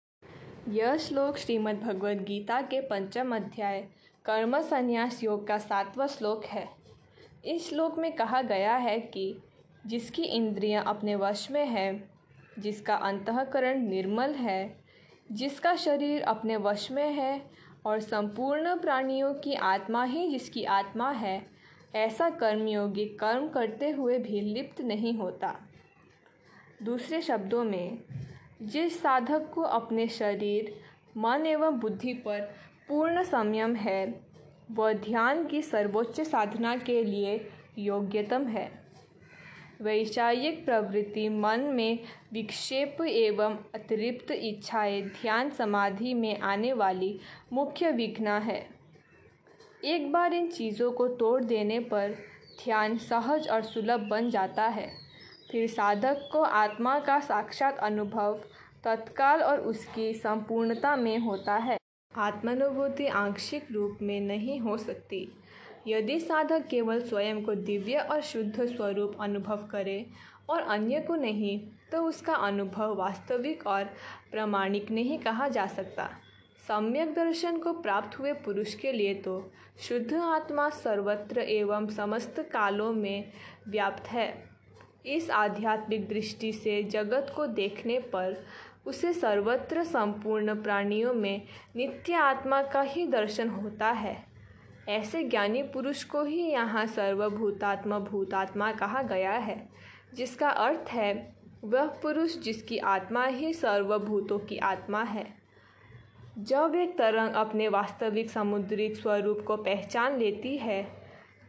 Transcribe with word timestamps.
यह 0.68 0.96
श्लोक 0.96 1.36
श्रीमद् 1.36 1.80
भगवद 1.80 2.22
गीता 2.22 2.60
के 2.60 2.80
पंचम 2.80 3.36
अध्याय 3.36 3.88
कर्म 4.24 4.60
संन्यास 4.60 5.24
योग 5.24 5.46
का 5.46 5.58
सातवां 5.58 6.08
श्लोक 6.08 6.44
है। 6.44 6.68
इस 7.44 7.70
श्लोक 7.70 7.98
में 7.98 8.12
कहा 8.12 8.42
गया 8.42 8.76
है 8.76 9.00
कि 9.00 9.38
जिसकी 9.88 10.22
इंद्रियाँ 10.22 10.84
अपने 10.84 11.14
वश 11.14 11.50
में 11.50 11.66
है, 11.66 12.08
जिसका 12.58 12.94
अंतकरण 12.94 13.80
निर्मल 13.80 14.30
है, 14.30 14.76
जिसका 15.32 15.74
शरीर 15.74 16.22
अपने 16.22 16.56
वश 16.56 16.90
में 16.90 17.10
है 17.12 17.50
और 17.86 18.00
संपूर्ण 18.00 18.78
प्राणियों 18.78 19.34
की 19.34 19.54
आत्मा 19.54 20.04
ही 20.04 20.28
जिसकी 20.30 20.64
आत्मा 20.64 21.10
है, 21.10 21.46
ऐसा 21.94 22.30
कर्मयोगी 22.30 23.04
कर्म 23.04 23.48
करते 23.48 23.90
हुए 23.90 24.18
भी 24.18 24.40
लिप्त 24.40 24.80
नहीं 24.80 25.14
होता। 25.14 25.54
दूसरे 26.82 27.20
शब्दों 27.20 27.64
में, 27.64 27.98
जिस 28.62 29.02
साधक 29.02 29.50
को 29.54 29.62
अपने 29.62 30.08
शरीर, 30.08 30.74
मन 31.16 31.46
एवं 31.46 31.78
बुद्धि 31.78 32.12
पर 32.12 32.40
पूर्ण 32.88 33.22
संयम 33.22 33.74
है, 33.74 34.20
वह 34.70 34.92
ध्यान 34.92 35.46
की 35.46 35.62
सर्वोच्च 35.62 36.20
साधना 36.20 36.76
के 36.76 37.04
लिए 37.04 37.48
योग्यतम 37.78 38.46
है। 38.46 38.87
वैषयिक 39.82 40.64
प्रवृत्ति, 40.64 41.28
मन 41.28 41.60
में 41.60 41.98
विक्षेप 42.32 42.96
एवं 43.02 43.56
अतिरिक्त 43.74 44.30
इच्छाएँ 44.30 45.02
ध्यान 45.02 45.50
समाधि 45.50 46.14
में 46.14 46.40
आने 46.40 46.72
वाली 46.72 47.20
मुख्य 47.52 47.90
विघ्न 47.90 48.26
है। 48.26 48.66
एक 49.84 50.12
बार 50.12 50.34
इन 50.34 50.46
चीज़ों 50.46 50.90
को 50.92 51.08
तोड़ 51.08 51.44
देने 51.44 51.78
पर 51.80 52.10
ध्यान 52.64 52.98
सहज 52.98 53.48
और 53.48 53.62
सुलभ 53.62 54.00
बन 54.00 54.30
जाता 54.30 54.62
है। 54.62 54.90
फिर 55.52 55.68
साधक 55.68 56.28
को 56.32 56.42
आत्मा 56.42 56.98
का 56.98 57.20
साक्षात 57.20 57.78
अनुभव 57.78 58.40
तत्काल 58.84 59.42
और 59.42 59.60
उसकी 59.60 60.12
संपूर्णता 60.14 60.96
में 60.96 61.18
होता 61.18 61.56
है। 61.56 61.78
आत्मानुभूति 62.16 63.06
आंशिक 63.06 63.66
रूप 63.72 63.98
में 64.02 64.20
नहीं 64.20 64.60
हो 64.60 64.76
सकती। 64.76 65.28
यदि 65.86 66.18
साधक 66.20 66.66
केवल 66.66 67.00
स्वयं 67.00 67.42
को 67.42 67.54
दिव्य 67.54 67.98
और 68.00 68.20
शुद्ध 68.20 68.64
स्वरूप 68.66 69.16
अनुभव 69.20 69.66
करे 69.70 70.04
और 70.50 70.62
अन्य 70.62 71.00
को 71.00 71.16
नहीं 71.16 71.58
तो 71.92 72.02
उसका 72.02 72.34
अनुभव 72.36 72.94
वास्तविक 72.96 73.66
और 73.66 73.84
प्रामाणिक 74.30 74.90
नहीं 74.90 75.18
कहा 75.18 75.48
जा 75.48 75.66
सकता। 75.66 76.08
सम्यक 76.68 77.14
दर्शन 77.14 77.58
को 77.58 77.72
प्राप्त 77.72 78.18
हुए 78.18 78.32
पुरुष 78.44 78.74
के 78.74 78.92
लिए 78.92 79.14
तो 79.14 79.40
शुद्ध 79.80 80.14
आत्मा 80.14 80.68
सर्वत्र 80.68 81.40
एवं 81.40 81.86
समस्त 81.86 82.40
कालों 82.52 82.92
में 82.92 83.32
व्याप्त 83.68 84.08
है। 84.08 84.32
इस 85.06 85.30
आध्यात्मिक 85.30 86.08
दृष्टि 86.08 86.52
से 86.52 86.82
जगत 86.82 87.32
को 87.36 87.46
देखने 87.46 87.98
पर 88.12 88.36
उसे 88.86 89.12
सर्वत्र 89.12 89.84
संपूर्ण 89.84 90.54
प्राणियों 90.62 91.12
में 91.14 91.42
नित्य 91.76 92.14
आत्मा 92.14 92.62
का 92.62 92.80
ही 92.80 93.06
दर्शन 93.06 93.48
होता 93.48 93.90
है। 93.90 94.16
ऐसे 94.88 95.22
ज्ञानी 95.22 95.62
पुरुष 95.62 96.04
को 96.04 96.24
ही 96.24 96.42
यहाँ 96.42 96.86
सर्वभूतात्मा 96.86 97.98
भूतात्मा 97.98 98.72
कहा 98.72 99.02
गया 99.02 99.32
है, 99.32 99.68
जिसका 100.14 100.48
अर्थ 100.48 100.90
है, 100.90 101.34
वह 101.64 101.86
पुरुष 101.86 102.38
जिसकी 102.38 102.78
आत्मा 102.78 103.26
ही 103.26 103.54
सर्वभूतों 103.54 104.38
की 104.38 104.58
आत्मा 104.58 105.02
है। 105.02 105.26
जब 106.38 106.72
एक 106.74 106.98
तरंग 106.98 107.34
अपने 107.34 107.68
वास्तविक 107.68 108.30
समुद्रिक 108.30 108.96
स्वरूप 108.96 109.44
को 109.46 109.56
पहचान 109.56 110.18
लेती 110.18 110.56
है, 110.56 110.82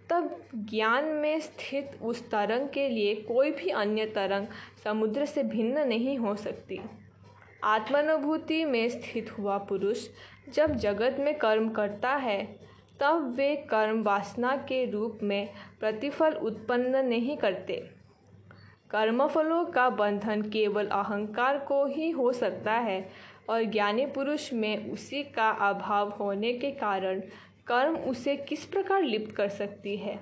तब 0.10 0.44
ज्ञान 0.56 1.06
में 1.06 1.40
स्थित 1.40 2.00
उस 2.02 2.30
तरंग 2.32 2.70
के 2.70 2.90
लिए 2.90 3.16
कोई 3.16 3.52
भी 3.52 3.70
अन्य 3.70 4.06
तरंग 4.06 4.48
समुद्र 4.84 5.26
से 5.26 5.44
भिन्न 5.44 5.88
नहीं 5.88 6.18
हो 6.18 6.36
सकती। 6.36 6.80
आत्मानुभूति 7.64 8.66
में 8.66 8.90
स्थित 8.90 9.38
हुआ 9.40 9.58
पुरुष 9.58 10.08
जब 10.54 10.76
जगत 10.76 11.18
में 11.20 11.38
कर्म 11.38 11.70
करता 11.70 12.16
है 12.16 12.69
तब 13.00 13.34
वे 13.36 13.56
कर्म 13.56 14.04
वासना 14.04 14.56
के 14.56 14.92
रूप 14.92 15.20
में 15.24 15.50
प्रतिफल 15.80 16.34
उत्पन्न 16.34 17.06
नहीं 17.06 17.38
करते। 17.38 17.90
कर्मफलों 18.92 19.66
का 19.66 19.90
बंधन 19.90 20.42
केवल 20.42 20.88
अहंकार 20.88 21.58
को 21.58 21.86
ही 21.86 22.10
हो 22.10 22.34
सकता 22.34 22.74
है 22.74 23.10
और 23.50 23.64
ज्ञानी 23.64 24.06
पुरुष 24.06 24.54
में 24.54 24.92
उसी 24.92 25.24
का 25.24 25.50
अभाव 25.50 26.10
होने 26.10 26.54
के 26.54 26.72
कारण 26.72 27.22
कर्म 27.68 27.96
उसे 27.96 28.36
किस 28.36 28.66
प्रकार 28.66 29.04
लिप्त 29.04 29.36
कर 29.36 29.50
सकती 29.50 29.98
है? 29.98 30.20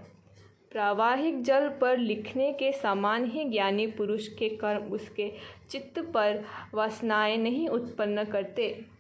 प्रावाहिक 0.72 1.44
जल 1.44 1.70
पर 1.70 1.98
लिखने 1.98 2.54
के 2.54 2.72
समान 2.72 3.26
ही 3.26 3.46
ज्ञानी 3.46 3.88
पुरुष 3.88 4.28
के 4.28 4.50
कर्म 4.50 4.84
उसके 4.84 5.34
चित्त 5.70 6.00
पर 6.00 6.44
वासनाएँ 6.74 7.38
नहीं 7.38 7.68
उत्पन्न 7.68 8.24
करते। 8.24 8.97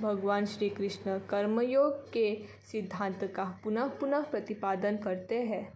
भगवान 0.00 0.44
श्री 0.46 0.68
कृष्ण 0.68 1.18
कर्मयोग 1.18 2.12
के 2.12 2.38
सिद्धांत 2.72 3.24
का 3.24 3.44
पुनः 3.64 3.86
पुनः 3.86 4.20
प्रतिपादन 4.20 4.96
करते 4.96 5.42
हैं। 5.42 5.68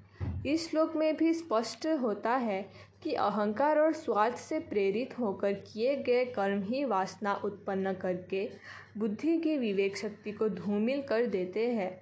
इस 0.46 0.70
श्लोक 0.70 0.96
में 0.96 1.16
भी 1.16 1.34
स्पष्ट 1.34 1.86
होता 1.86 2.30
है 2.30 2.70
कि 3.02 3.14
अहंकार 3.14 3.78
और 3.78 3.92
स्वार्थ 3.92 4.36
से 4.36 4.58
प्रेरित 4.58 5.18
होकर 5.18 5.52
किए 5.52 5.96
गए 5.96 6.24
कर्म 6.24 6.62
ही 6.62 6.84
वासना 6.84 7.34
उत्पन्न 7.34 7.92
करके 7.92 8.50
बुद्धि 8.98 9.38
की 9.38 9.56
विवेक 9.56 9.96
शक्ति 9.96 10.32
को 10.32 10.48
धूमिल 10.48 11.02
कर 11.02 11.26
देते 11.26 11.66
हैं, 11.66 12.00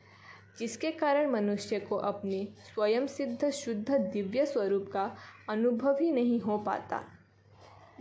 जिसके 0.59 0.91
कारण 0.91 1.31
मनुष्य 1.31 1.81
को 1.81 1.97
अपनी 1.97 2.49
स्वयं 2.75 3.07
सिद्ध 3.07 3.51
शुद्ध 3.51 3.91
दिव्य 3.91 4.47
स्वरूप 4.47 4.91
का 4.93 5.17
अनुभव 5.49 5.99
ही 6.01 6.11
नहीं 6.11 6.41
हो 6.41 6.59
पाता। 6.59 7.03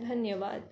धन्यवाद। 0.00 0.62